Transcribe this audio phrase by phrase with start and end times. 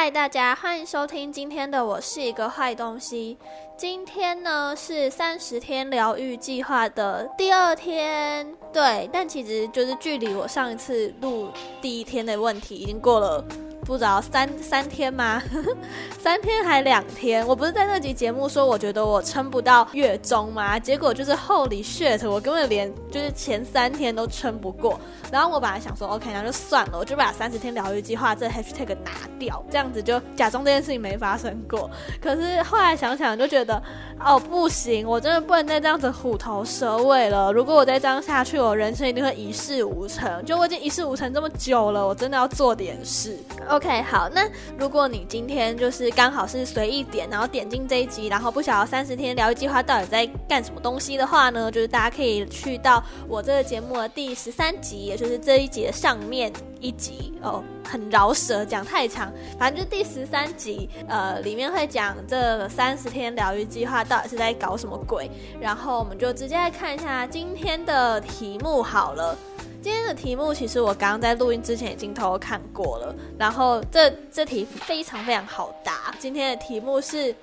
[0.00, 3.36] 嗨，大家欢迎收听今天的我是一个坏东西。
[3.76, 11.48] 今天呢是三十天疗愈计划的第二天，对，但其实就是距离我上一次录
[11.82, 13.44] 第一天的问题已经过了。
[13.88, 15.42] 不知道三三天吗？
[16.22, 17.44] 三天还两天？
[17.46, 20.78] 我不是在那集节目说，我觉得我撑不到月中吗？
[20.78, 25.00] 结果就是 Holy shit，我根本连就是前三天都撑不过。
[25.32, 31.90] 然后我本来想说，OK，那就算了，我就把三十天疗愈计划这 hashtag 拿掉，这样子就假装这件事情没发生过。
[32.20, 33.82] 可是后来想想，就觉得
[34.22, 37.50] 哦不行，我真的不能再这样子虎头蛇尾了。
[37.50, 40.44] 如果我再这样下去，我人生一定会一事无成。
[40.44, 43.38] 就我已经一事无成这么久了，我真的要做点事。
[43.78, 44.42] OK，好，那
[44.76, 69.38] 如果你今天就是刚好是随意点，然后点进这一集，然后不晓得三十天疗愈计划到底在干什么东西的话呢，就是大家可以去到我这个节目的第十三集，也就是这一集的上面一集哦，很饶舌，讲太长，反正就是第十三集，呃，里面会讲这三十天疗愈计划到底是在搞什么鬼，然后我们就直接来看一下今天的题目好了。
[69.80, 76.12] 今天的题目其实我刚刚在录音之前已经偷偷看过了，然后这这题非常非常好答。
[76.18, 77.34] 今天的题目是：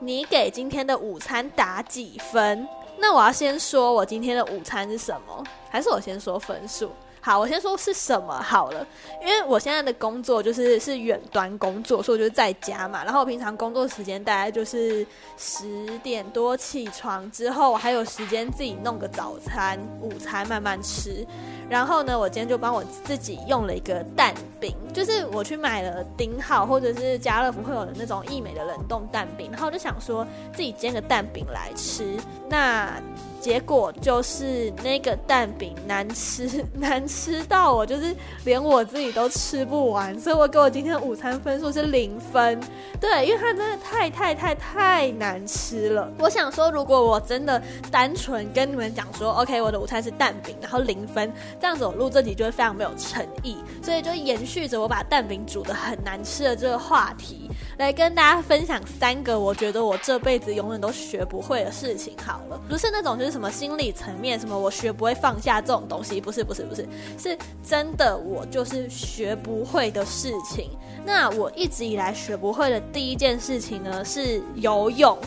[0.00, 2.66] 你给今天的午餐打几分？
[2.98, 6.90] 那我要先说我今天的午餐是什么，还是我先说分数？
[7.24, 8.86] 好，我先说是什么好了，
[9.22, 13.02] 因为我现在的工作就是是远端工作，所以我就在家嘛。
[13.02, 15.06] 然后我平常工作时间大概就是
[15.38, 21.26] 十点多起床之后，我还有时间自己弄个早餐、午餐慢慢吃。
[21.70, 32.04] 然后呢，我今天就帮我自己用了一个蛋饼，就是我去买了丁号或者是家乐福会有的那种易美的冷冻蛋饼，然后我就想说自己煎个蛋饼来吃。
[32.50, 33.00] 那
[33.44, 42.58] 结果就是那个蛋饼难吃， 难吃到我就是连我自己都吃不完，所以我给我今天的午餐分数是零分。
[42.98, 46.10] 对，因为它真的太太太太难吃了。
[46.18, 51.30] 我想说，如果我真的单纯跟你们讲说，OK，我的午餐是蛋饼，然后零分，
[51.60, 53.58] 这样子我录这集就会非常没有诚意。
[53.82, 62.16] 所以就延续着我把蛋饼煮的很难吃的这个话题，来跟大家分享三个我觉得我这辈子永远都学不会的事情。
[62.24, 63.34] 好了，不是那种就是。
[63.34, 70.70] 什么心理层面，什么我学不会放下这种东西，不是不是不是，是真的我就是学不会的事情。
[71.04, 75.18] 那我一直以来学不会的第一件事情呢，是游泳。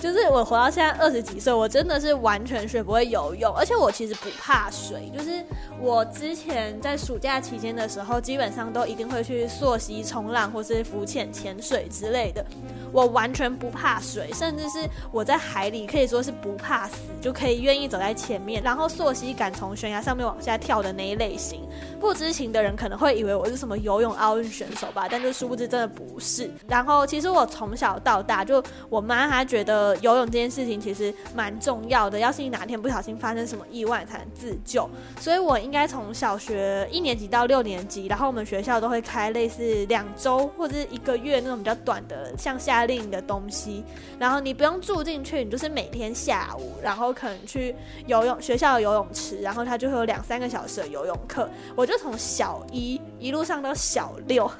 [0.00, 5.10] 就是我活到现在二十几岁，我真的是完全学不会游泳，而且我其实不怕水。
[5.16, 5.44] 就是
[5.80, 12.44] 我之前在暑假期间的时候，基本上都一定会去溯溪冲浪，或是浮潜潜水之类的。
[12.92, 21.68] 我完全不怕水，甚至是我在海里可以说是不怕死，就可以愿意走在前面，然后溯溪敢从悬崖上面往下跳的那一类型。
[22.00, 26.50] 不知情的人可能会以为我是什么游泳奥运选手吧，但就殊不知真的不是。
[26.66, 34.88] 然后其实我从小到大，就我妈她觉得的游泳这件事情其实蛮重要的，要是你哪天不小心发生什么意外才能自救。
[35.20, 43.84] 所以我应该从小学一年级到六年级，然后我们学校都会开类似两周或者是一个月那种比较短的像夏令营的东西，
[44.18, 47.76] 然后你不用住进去，你就是每天下午，然后可能去
[48.06, 51.46] 游泳学校的游泳池，然后它就会有两三个小时的游泳课。
[51.76, 54.50] 我就从小一一路上到小六，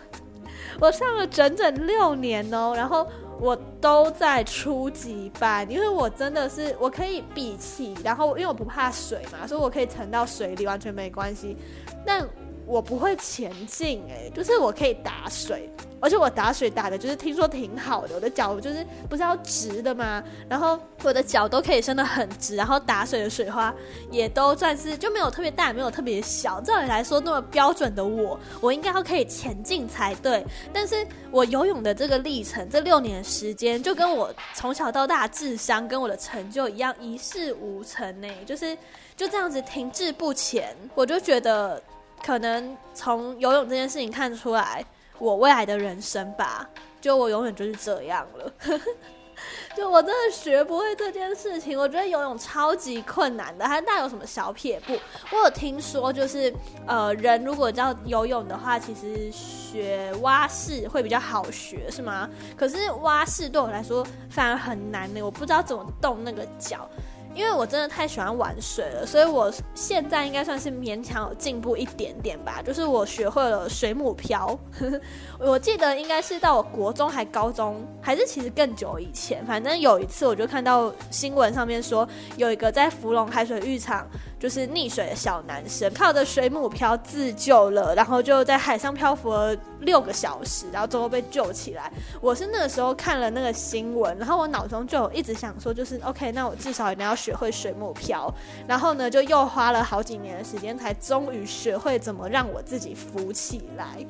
[0.81, 3.07] 我上了整整六年哦，然后
[3.41, 11.57] 我都在初级班，因为我真的是我可以闭气，然后因为我不怕水嘛，所以我可以沉到水里完全没关系，
[12.05, 12.29] 但
[12.69, 15.69] 我不会前进，诶，就是我可以打水。
[16.01, 20.23] 而且我打水打的就是听说挺好的，我的脚就是不是要直的吗？
[20.49, 23.75] 然后我的脚都可以伸得很直，然后打水的水花
[24.09, 26.61] 也都算是就没有特别大，没有特别小。
[26.61, 30.47] 照理来说，那么标准的我，我应该要可以前进才对。
[30.73, 38.79] 但是我游泳的这个历程，这六年时间，就跟我从小到大智商跟我的成就一样一事无成呢，就是
[39.17, 40.77] 就这样子停滞不前。
[40.95, 41.83] 我就觉得，
[42.25, 44.85] 可能从游泳这件事情看出来。
[45.19, 46.65] 我未来的人生吧，
[47.01, 48.53] 就我永远就是这样了。
[49.77, 53.67] 就我真的学不会这件事情，我觉得游泳超级困难的。
[53.67, 54.97] 还那有什么小撇步？
[55.33, 56.55] 我有听说，就是
[56.87, 62.31] 呃，人如果要游泳的话，其实学蛙式会比较好学，是吗？
[62.57, 66.89] 可是蛙式对我来说反而很难呢，我不知道怎么动那个脚。
[67.39, 72.61] 因为我真的太喜欢玩水了，所以我现在应该算是勉强有进步一点点吧。
[72.67, 74.59] 就是我学会了水母漂，
[75.39, 79.47] 我记得应该是到我国中还高中，还是其实更久以前。
[79.47, 84.05] 反正有一次我就看到新闻上面说，有一个在芙蓉海水浴场
[84.39, 91.91] 就是溺水的小男生，靠着水母漂自救了，然后就在海上漂浮了六个小时，然后最后被救起来。
[92.21, 98.33] 我是那个时候看了那个新闻，然后我脑中就一直想说，就是 OK，那我至少一定要学会水母漂。
[98.67, 104.05] 然后呢，就又花了好几年的时间，才终于学会怎么让我自己浮起来。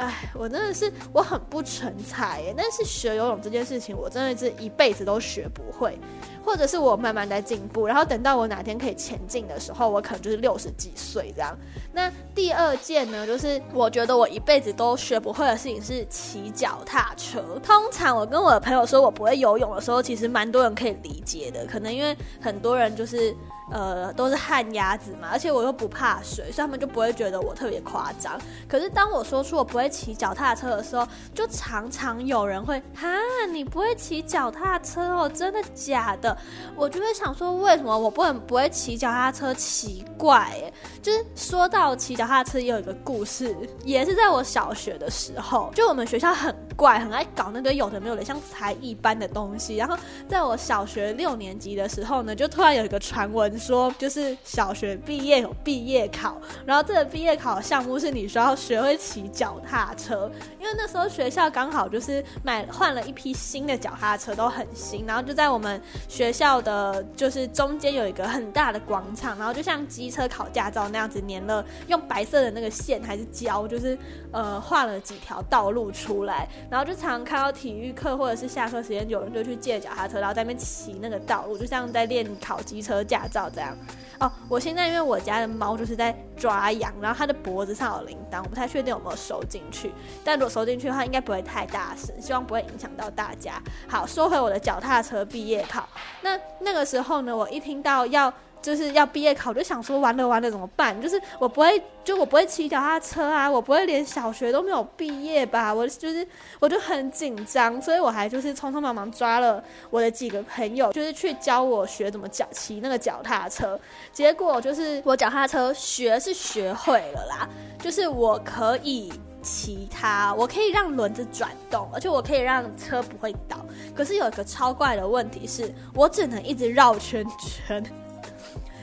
[0.00, 5.98] 哎，我真的是我很不成才耶，但是学游泳这件事情，我真的是一辈子都学不会，
[6.42, 11.54] 或者是我慢慢在进步，然后等到我哪天可以前进的时候，我可能就是六十几岁这样。
[11.92, 17.60] 那第二件呢，就是我觉得我一辈子都学不会的事情是骑脚踏车。
[17.62, 23.36] 通常我跟我的朋友说我不会游泳的时候，其实蛮多人可以理解的，可能因为很多人就是。
[23.70, 28.38] 呃，都是旱鸭子嘛，而且我又不怕水，所以他们就不会觉得我特别夸张。
[28.68, 33.08] 可是当我说出我不会骑脚踏车的时候，就常常有人会哈，
[33.52, 36.36] 你不会骑脚踏车哦，真的假的？
[36.74, 39.54] 我就会想说，为什么我不能不会骑脚踏车？
[39.54, 40.72] 奇怪，哎，
[41.02, 49.76] 就是说到骑脚踏车，有一个故事，也是在我小学的时候，就我们学校很怪，很爱搞那堆有的没有的像才艺班的东西。
[49.76, 49.94] 然后
[50.26, 53.50] 在我小学六年级的时候呢，就突然有一个传闻。
[53.60, 65.78] 说就是小学毕业有毕业考，然后这个毕业考项目是你需要学会骑脚踏车，因为那时候学校刚好就是买换了一批新的脚踏车，都很新，然后就在我们
[66.08, 73.98] 学校的就是中间有一个很大的广场，然后就像机车考驾照那样子粘了用白色的那个线还是胶，就是
[74.32, 83.50] 呃画了几条道路出来，然后就常看到体育课或者是下课时间有人就去借脚踏车，然后在那边骑那个道路，就像在练考机车驾照。
[83.50, 83.76] 这样
[84.20, 89.90] 哦，我现在因为我家的猫就是在抓痒，然后它的脖子上有铃铛，我不太确定有没有收进去。
[90.24, 93.60] 但如果收进去的话，应该不会太大声，希望不会影响到大家。
[93.88, 95.88] 好，说回我的脚踏车毕业考，
[96.22, 98.32] 那那个时候呢，我一听到要。
[98.62, 101.00] 就是要毕业考，就想说完了完了怎么办？
[101.00, 105.72] 就是我不会，就我不会骑脚踏车啊，我不会连小学都没有毕业吧？
[105.72, 106.26] 我就是
[106.58, 113.78] 我就很紧张，所以我还就是匆匆忙忙抓了我的几个朋友，就是去教我学怎么脚骑那个脚踏车。
[114.12, 117.48] 结果就是我脚踏车学是学会了啦，
[117.78, 119.10] 就是我可以
[119.42, 123.64] 骑它，我可以让轮子转动，而且我可以让车不会倒。
[123.96, 127.82] 可是有一个超怪的问题是，我只能一直绕圈圈。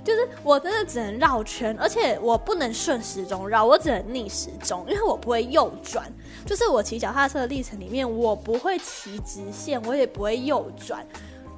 [0.07, 6.09] 就是我真的只能绕圈，而且我不能顺时钟绕，我只能逆时钟，因为我不会右转。
[6.45, 11.05] 就是我骑脚踏车的历程里面，我不会骑直线，我也不会右转。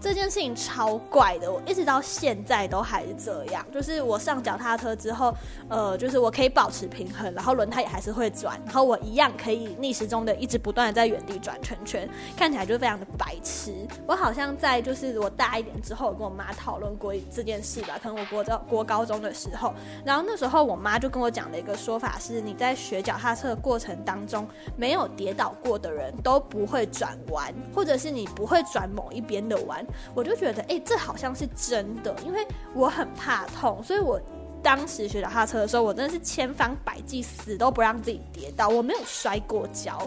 [0.02, 3.66] 这件事情超怪的，我一直到现在都还是这样。
[3.72, 5.34] 就是我上脚踏车之后，
[5.68, 13.74] 呃，就是我可以保持平衡，然后轮胎也还是会转，然后我一样可以逆时钟的一直不断的在原地转圈圈，看起来就非常的白痴。
[14.08, 19.74] 我好像在就是我大一点之后跟我妈讨论过这件事吧，可能我国高国高中的时候，
[20.06, 24.48] 然后那时候我妈就跟我讲了一个说法，是你在学脚踏车的过程当中，
[24.78, 29.86] 没有跌倒过的人都不会转弯，或者是你不会转某一边的弯。
[30.14, 34.20] 我就觉得，哎，这好像是真的，因为我很怕痛，所以我
[34.62, 40.00] 当时学脚踏车的时候，我真的是千方百计死都不让自己跌倒，我没有摔过跤。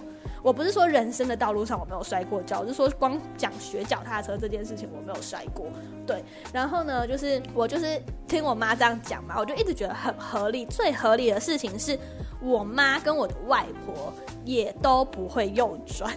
[0.43, 5.67] 我不是说人生的道路上我没有摔过跤，我是说光讲学脚踏车这件事情我没有摔过。
[6.05, 6.21] 对，
[6.53, 10.67] 然后呢，就是我就是听我妈这样讲嘛，我就一直觉得很合理。
[10.67, 11.97] 最合理的事情是
[12.41, 14.13] 我妈跟我的外婆
[14.45, 16.13] 也都不会右转。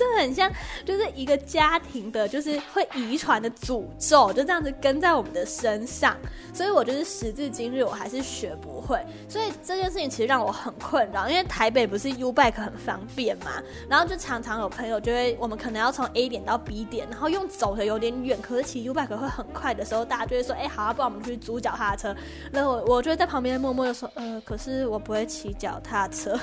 [0.00, 0.50] 这很像，
[0.82, 6.16] 就是一个家庭的，就是会遗传的诅咒，就这样子跟在我们的身上。
[6.54, 8.98] 所以我就是时至今日，我还是学不会。
[9.28, 22.16] 所以这件事情其实让我很困扰，因为台北不是 U bike 很方便嘛，然后就常常有朋友就会，我们可能要从 A 点到 B 点，然后用走的有点远，可是骑 U bike 会很快的时候，大家就会说，哎，好啊，不然我们去租脚踏车。
[22.50, 26.38] 然后我我就会在旁边默默的说，呃，可是我不会骑脚踏车。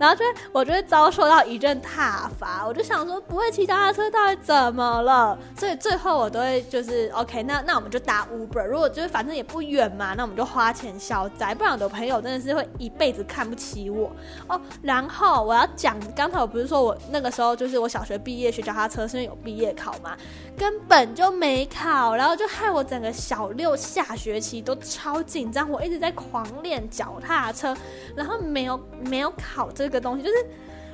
[0.00, 5.38] 然后就我就会遭受到一阵挞伐，我就想说不会骑脚踏车到底怎么了？
[5.54, 14.10] 所以最后我都会就是 OK，那那我们就搭 Uber，如果就是反正也不远嘛，那我们就花钱消灾，不然我的朋友真的是会一辈子看不起我
[14.46, 14.58] 哦。
[14.80, 20.16] 然后我要讲，刚才我不是说我那个时候就是我小学毕业学脚踏车是因为有毕业考嘛，
[20.56, 27.76] 根本就没考，然后就害我整个小六下学期都超紧张，我一直在狂练脚踏车，
[28.16, 29.89] 然后没有没有考这。
[29.90, 30.46] 个东西就是，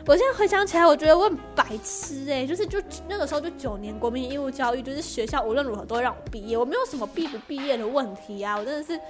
[0.07, 9.01] 我现在回想起来，我觉得我很白痴哎，就是就那个时候就九年国民义务教育，就是学校无论如何都会让我毕业，我没有什么毕不毕业的问题啊，我真的是，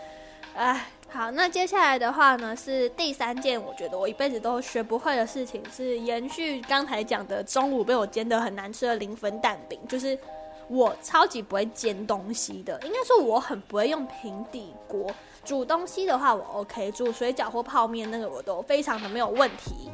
[0.54, 10.18] 哎，好，那接下来的话呢是第三件，我觉得我一辈子都学不会的事情，是延续刚才讲的中午被我煎的很难吃的零粉蛋饼，就是
[10.68, 15.10] 我超级不会煎东西的，应该说我很不会用平底锅
[15.44, 19.88] 煮东西的话，我 OK，煮水饺或泡面那个我都非常的没有问题。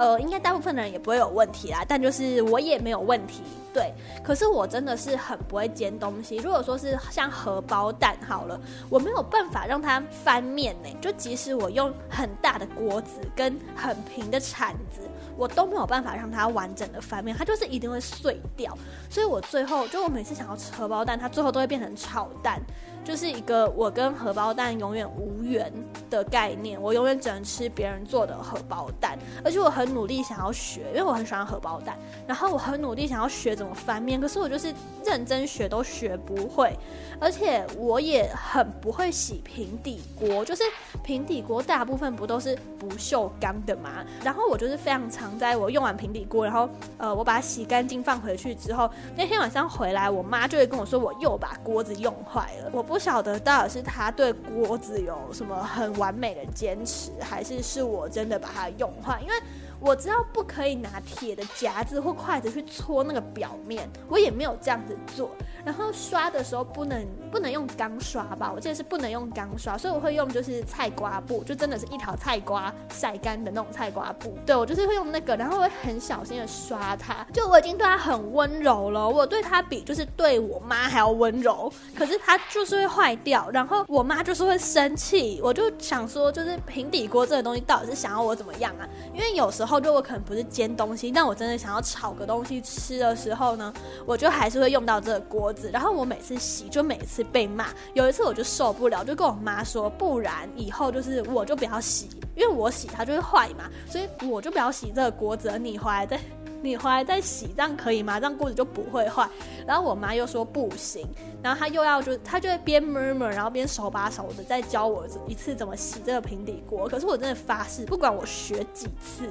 [0.00, 3.92] 呃，应该大部分的人也不会有问题啦，但就是我也没有问题，对。
[4.24, 6.36] 可是我真的是很不会煎东西。
[6.36, 10.88] 如果说是像荷包蛋好了，我没有办法让它翻面呢。
[11.02, 15.02] 就即使我用很大的锅子跟很平的铲子，
[15.36, 18.74] 我都没有办法让它完整的翻面，它就是一定会碎掉。
[19.10, 22.58] 所以我最后就我每次想要吃荷包蛋，它最后都会变成炒蛋。
[23.04, 25.72] 就是一个我跟荷包蛋永远无缘
[26.08, 34.72] 的概念，我永远只能吃别人做的荷包蛋，而且我很努力想要学，因为我很喜欢荷包蛋，然后我很努力想要学怎么翻面，可是我就是
[35.04, 36.76] 认真学都学不会，
[37.18, 40.62] 而且我也很不会洗平底锅，就是
[41.02, 52.89] 平底锅大部分不都是不锈钢的嘛，然后我就是非常常在我用完平底锅，然后呃我把它洗干净放回去之后，那天晚上回来，我妈就会跟我说我又把锅子用坏了，我。
[52.90, 59.20] 不晓得到底是他对锅子有什么很完美的坚持，还是是我真的把它用坏？
[59.22, 59.34] 因为。
[59.80, 65.30] 我知道不可以拿铁的夹子或筷子去搓那个表面，我也没有这样子做。
[65.64, 68.52] 然后刷的时候不能不能用钢刷吧？
[68.54, 74.36] 我记得是不能用钢刷，所以我会用就是菜瓜布，就真的是一条菜瓜晒干的那种菜瓜布。
[74.44, 77.26] 对我就是会用那个，然后会很小心的刷它。
[77.32, 85.40] 就我已经对它很温柔了，我对它比就是对我妈还要温柔，可是它就是会坏掉，然后我妈就是会生气。
[85.42, 88.88] 我就想说，就是平底锅这个东西到底是想要我怎么样啊？
[89.14, 89.69] 因为有时候。
[89.70, 93.72] 后就我可能不是煎东西，但我真的想要炒个东西吃的时候呢，
[94.04, 95.70] 我就还是会用到这个锅子。
[95.72, 106.18] 然后我每次洗就每次被骂，有一次我就受不了，就跟我妈说，不然以后就是我就不要洗，因为我洗它就会坏嘛，所以我就不要洗这个锅子，你回来再
[106.62, 108.18] 你回来再洗，这样可以吗？
[108.20, 109.28] 这样锅子就不会坏。
[109.66, 111.06] 然后我妈又说不行，
[111.42, 116.88] 然后她又要就她就会边 murmur，然后边手把手的在教我一次怎么洗这个平底锅。
[116.88, 119.28] 可是我真的发誓，不管我学几次，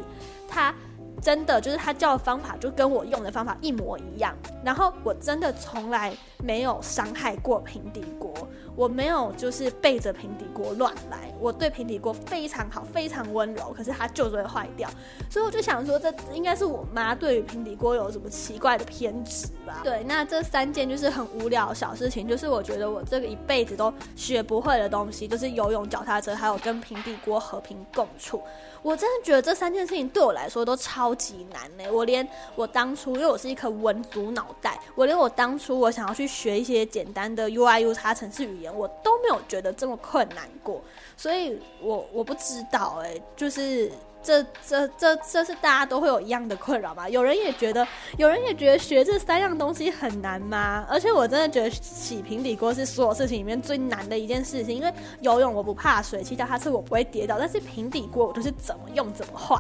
[0.48, 0.74] 她。
[1.22, 4.34] 真的就是他教的方法就跟我用的方法一模一样，
[4.64, 8.34] 然后我真的从来没有伤害过平底锅，
[8.76, 14.90] 我没有就是背着平底锅乱来，我对平底锅非常好，非常温柔，可是它就是会坏掉，
[15.30, 19.82] 所以我就想说，这应该是我妈对于平底锅有什么奇怪的偏执吧？
[19.84, 28.42] 对，那这三件就是很无聊的小事情，就是我觉得我这个一辈子都学不会的东西，就是游泳、脚踏车，还有跟平底锅和平共处。
[28.82, 31.84] 我真的觉得这三件事情对我来说都超级难呢。
[31.92, 40.82] 我连我当初，因为我是一颗文组脑袋，我连我当初我想要去学一些简单的 UI、U 叉程式语言，我都没有觉得这么困难过。
[41.16, 43.92] 所以，我我不知道哎，就是。
[44.22, 47.08] 这这这这是大家都会有一样的困扰吗？
[47.08, 50.86] 有人也觉得，有人也觉得学这三样东西很难吗？
[50.90, 59.56] 而且我真的觉得洗平底锅是所有事情里面最难的一件事情，因为游泳我不怕水，骑脚踏车我不会跌倒，但是平底锅我就是怎么用怎么坏。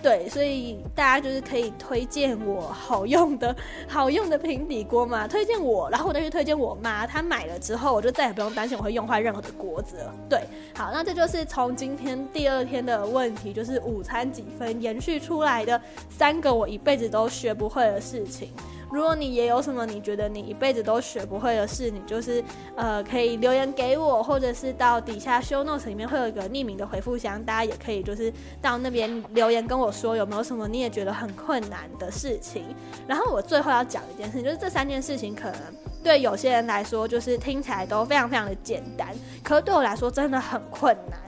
[0.00, 3.54] 对，所以大家就是可以推荐我好用的、
[3.88, 10.14] 好用的平底锅嘛，推荐我，然后我再去推荐我妈，她买了之后，我就再也不用担心我会用坏任何的锅子了。
[10.28, 10.40] 对，
[10.74, 18.50] 好，那这就是从今天第二天的问题，就是午餐几分延续出来的三个我一辈子都学不会的事情。
[18.90, 22.42] 如果你也有什么你觉得你一辈子都学不会的事，你就是
[22.74, 32.64] 呃可以留言给我，或者是到底下 show notes 里面会有一个匿名的回复箱，大家也可以就是到那边留言跟我说有没有什么你也觉得很困难的事情。
[33.06, 35.60] 然后我最后要讲一件事，就是这三件事情可能
[36.02, 39.08] 对有些人来说就是听起来都非常非常的简单，
[39.42, 41.18] 可是对我来说真的很困难。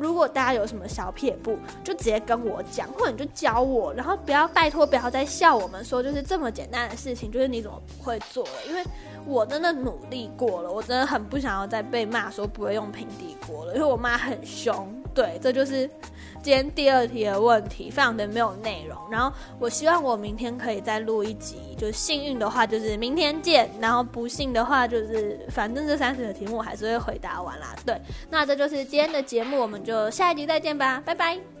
[0.00, 8.66] 如果大家有什么小撇步，就直接跟我讲，或者你就教我，然后不要拜托，不要再笑我们说就是这么简单的事情，就是你怎么不会做了？
[8.66, 8.82] 因为
[9.26, 14.99] 我真的努力过了，我真的很不想要再被骂说不会用平底锅了，因为我妈很凶。
[15.14, 15.88] 对，这就是
[16.42, 18.96] 今天第二题的问题，非常的没有内容。
[19.10, 27.74] 然后我希望我明天可以再录一集，就是幸运的话就是明天见，然后不幸的话就是反正这三十个题目我还是会回答完啦。
[27.84, 28.00] 对，
[28.30, 31.59] 那这就是今天的节目，我们就下一集再见吧，拜拜。